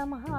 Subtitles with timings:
[0.00, 0.38] लम्हा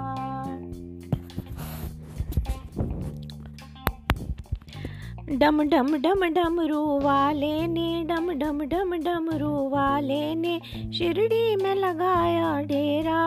[5.42, 10.60] डम डम डम डमरू वाले ने डम डम डम डमरू वाले ने
[10.94, 13.20] शिरडी में लगाया डेरा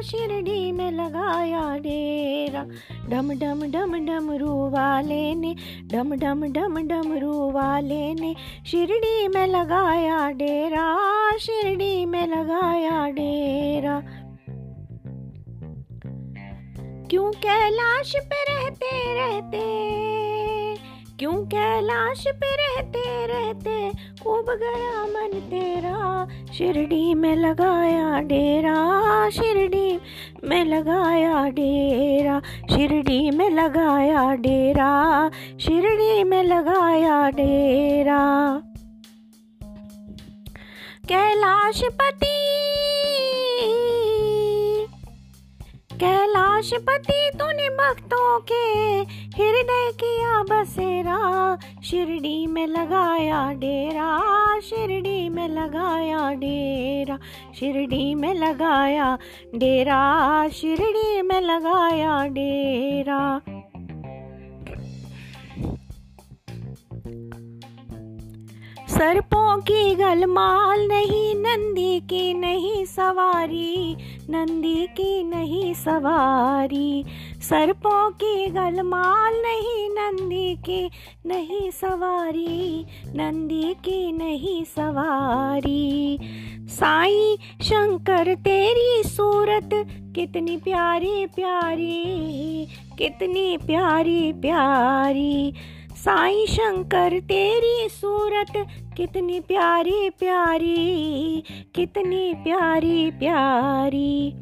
[0.00, 2.64] शिरडी में लगाया डेरा
[3.10, 5.54] डम डम डम डमरू वाले ने
[5.92, 8.34] डम डम डम डमरू वाले ने
[8.66, 10.88] शिरडी में लगाया डेरा
[11.38, 14.00] शिरडी में लगाया डेरा
[17.12, 19.60] क्यों कैलाश पे रहते रहते?
[21.18, 23.90] क्यों कैलाश पे रहते रहते?
[24.22, 30.00] खूब गया मन तेरा, शिरडी में लगाया डेरा, शिरडी
[30.44, 32.40] में लगाया डेरा,
[32.76, 38.62] शिरडी में लगाया डेरा, शिरडी में लगाया डेरा।
[41.08, 42.41] कैलाश पति
[46.62, 48.62] कैलाशपति तूने भक्तों के
[49.36, 57.18] हृदय किया बसेरा। शिरडी में लगाया डेरा, शिरडी में लगाया डेरा,
[57.58, 59.18] शिरडी में लगाया
[59.56, 63.40] डेरा, शिरडी में लगाया डेरा।
[68.92, 73.96] सर्पों की गलमाल नहीं, नंदी की नहीं सवारी,
[74.30, 77.04] नंदी की नहीं सवारी।
[77.42, 80.90] सर्पों की गलमाल नहीं, नंदी की
[81.26, 86.18] नहीं सवारी, नंदी की नहीं सवारी।
[86.62, 89.70] साई शंकर, तेरी सूरत
[90.14, 92.66] कितनी प्यारी प्यारी,
[92.98, 95.54] कितनी प्यारी प्यारी।
[96.02, 104.32] साई शंकर, तेरी सूरत कितनी प्यारी प्यारी, कितनी प्यारी प्यारी।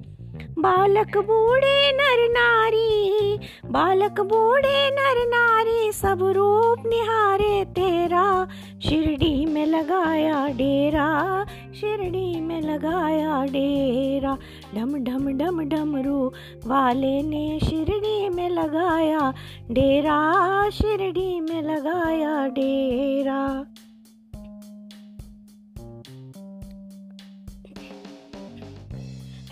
[0.59, 8.49] बालक बूढ़े नर नारी, बालक बूढ़े नर नारी, सब रूप निहारे तेरा।
[8.85, 11.45] शिरडी में लगाया डेरा,
[11.81, 14.37] शिरडी में लगाया डेरा।
[14.75, 16.33] ढम ढम ढम डमरू
[16.67, 19.33] वाले ने शिरडी में लगाया
[19.71, 23.67] डेरा, शिरडी लगाया डेरा।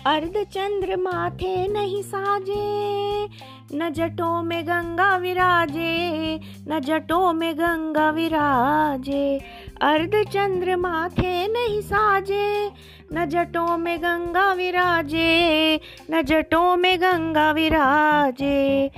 [0.05, 3.27] अर्ध चंद्र माथे नहीं साजे,
[3.77, 9.41] न जटों में गंगा विराजे, न जटों में गंगा विराजे।
[9.81, 12.71] अर्ध चंद्र माथे नहीं साजे,
[13.13, 15.79] न जटों में गंगा विराजे,
[16.11, 18.91] न जटों में गंगा विराजे।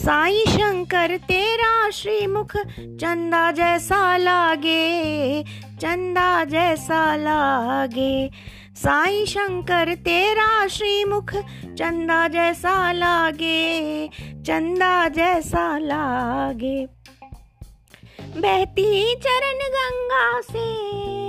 [0.00, 2.56] साई शंकर, तेरा श्रीमुख
[3.00, 5.42] चंदा जैसा लागे,
[5.80, 8.30] चंदा जैसा लागे।
[8.74, 11.34] साई शंकर, तेरा श्रीमुख
[11.78, 14.08] चंदा जैसा लागे,
[14.42, 16.86] चंदा जैसा लागे।
[18.40, 21.19] बहती चरण गंगा से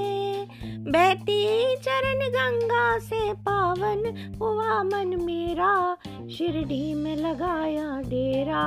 [0.91, 1.43] बहती
[1.75, 4.01] चरण गंगा से पावन
[4.41, 5.97] हुआ मन मेरा।
[6.31, 8.63] शिरडी में लगाया डेरा,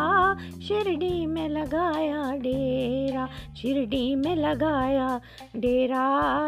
[0.62, 3.26] शिरडी में लगाया डेरा,
[3.56, 5.20] शिरडी में लगाया
[5.56, 6.04] डेरा,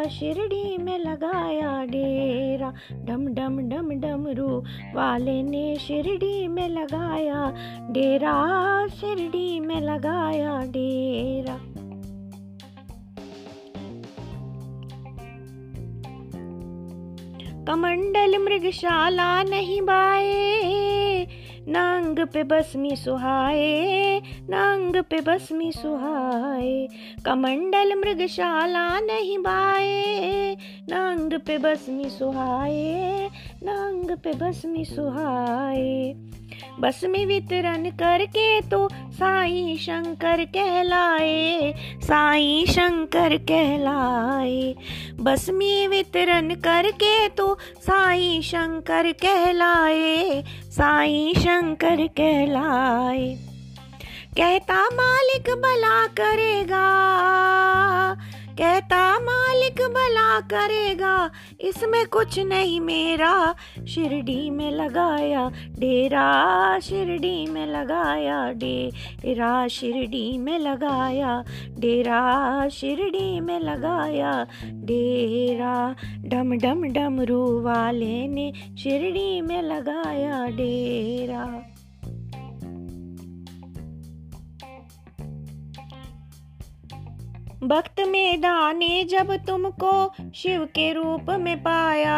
[0.09, 4.59] शिरडी में लगाया डेरा। डम डम डम डमरू
[4.95, 7.51] वाले ने शिरडी में लगाया
[7.91, 8.37] डेरा,
[8.89, 11.76] शिरडी में लगाया डेरा।
[17.67, 20.57] कमंडल मृगशाला नहीं बाए।
[21.69, 26.89] नांग पे बसमी सुहाए, नांग पे बसमी सुहाए।
[27.27, 30.57] कमंडल मृगशाला नहीं बाए।
[30.89, 33.29] नांग पे बसमी सुहाए,
[33.63, 36.06] नांग पे बसमी सुहाए।
[36.81, 44.75] बस में वितरण करके तो साई शंकर कहलाए, साई शंकर कहलाए।
[45.21, 53.35] बस में वितरण करके तो साई शंकर कहलाए, साई शंकर कहलाए।
[54.37, 56.87] कहता मालिक भला करेगा
[58.59, 61.31] कहता, मालिक भला करेगा,
[61.61, 63.55] इसमें कुछ नहीं मेरा।
[63.89, 65.49] शिरडी में लगाया
[65.79, 71.45] डेरा, शिरडी में लगाया डेरा, शिरडी में लगाया
[71.79, 75.95] डेरा, शिरडी में लगाया डेरा।
[76.25, 81.45] डम डम डमरू वाले ने शिरडी में लगाया डेरा।
[87.65, 92.17] भक्त में दाने जब तुमको शिव के रूप में पाया,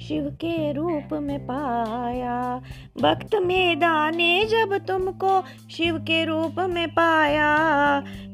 [0.00, 2.62] शिव के रूप में पाया।
[3.00, 7.52] भक्त में दाने जब तुमको शिव के रूप में पाया,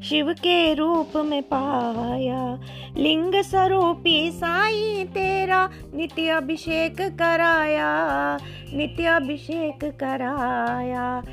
[0.03, 2.59] शिव के रूप में पाया।
[2.97, 8.37] लिंग स्वरूपी साई तेरा नित्य अभिषेक कराया,
[8.73, 11.23] नित्य अभिषेक कराया।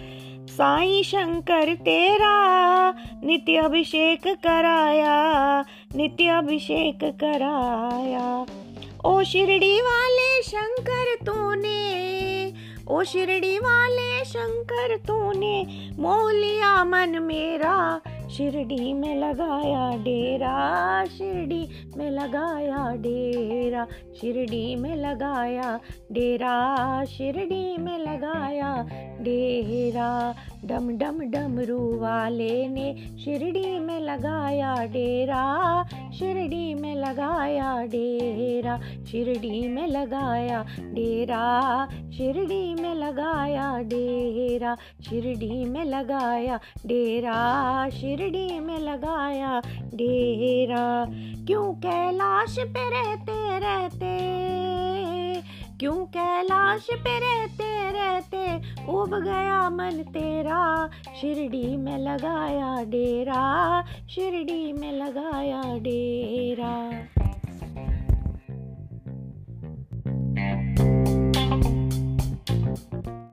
[0.57, 2.91] साई शंकर तेरा,
[3.25, 5.65] नित्य अभिषेक कराया,
[5.97, 8.47] नित्य अभिषेक कराया।
[9.05, 12.53] ओ शिरडी वाले शंकर तूने,
[12.89, 15.67] ओ शिरडी वाले शंकर तूने,
[15.99, 18.01] मोह लिया मन मेरा
[18.31, 23.87] शिरडी में लगाया डेरा, शिरडी में लगाया डेरा,
[24.21, 25.81] शिरडी में लगाया
[26.13, 28.87] डेरा, शिरडी में लगाया
[29.21, 30.35] डेरा।
[30.65, 32.95] डम डम डमरू वाले ने
[33.25, 35.45] शिरडी में लगाया डेरा
[36.19, 44.77] शिरडी में लगाया डेरा, शिरडी में लगाया डेरा, शिरडी में लगाया डेरा,
[45.11, 49.61] शिरडी में लगाया डेरा, शिरडी में लगाया
[49.95, 51.07] डेरा।
[51.47, 54.37] क्यों कैलाश पे रहते रहते?
[55.81, 58.57] क्यों कैलाश पे रहते रहते
[58.93, 60.91] उब गया मन तेरा,
[61.21, 66.75] शिरडी में लगाया डेरा, शिरडी में लगाया डेरा।